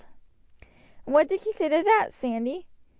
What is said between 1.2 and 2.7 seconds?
did she say to that, Sandy?"